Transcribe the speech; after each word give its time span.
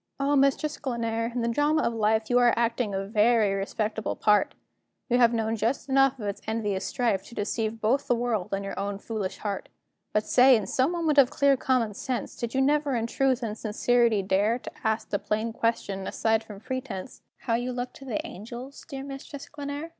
O, 0.19 0.35
Mistress 0.35 0.77
Glenare! 0.77 1.27
in 1.31 1.43
the 1.43 1.47
drama 1.47 1.83
of 1.83 1.93
life 1.93 2.27
You 2.27 2.39
are 2.39 2.55
acting 2.57 2.95
a 2.95 3.05
very 3.05 3.53
respectable 3.53 4.15
part; 4.15 4.55
You 5.09 5.19
have 5.19 5.31
known 5.31 5.55
just 5.55 5.87
enough 5.87 6.17
of 6.17 6.25
its 6.25 6.41
envious 6.47 6.83
strife 6.85 7.23
To 7.25 7.35
deceive 7.35 7.79
both 7.79 8.07
the 8.07 8.15
world 8.15 8.49
and 8.51 8.65
your 8.65 8.79
own 8.79 8.97
foolish 8.97 9.37
heart. 9.37 9.69
But 10.11 10.25
say, 10.25 10.55
in 10.55 10.65
some 10.65 10.91
moment 10.93 11.19
of 11.19 11.29
clear 11.29 11.55
common 11.55 11.93
sense, 11.93 12.35
Did 12.35 12.55
you 12.55 12.61
never 12.63 12.95
in 12.95 13.05
truth 13.05 13.43
and 13.43 13.55
sincerity 13.55 14.23
dare 14.23 14.57
To 14.57 14.71
ask 14.83 15.11
the 15.11 15.19
plain 15.19 15.53
question, 15.53 16.07
aside 16.07 16.43
from 16.43 16.61
pretence, 16.61 17.21
How 17.41 17.53
you 17.53 17.71
looked 17.71 17.95
to 17.97 18.05
the 18.05 18.25
angels, 18.25 18.83
dear 18.89 19.03
Mistress 19.03 19.47
Glenare? 19.49 19.89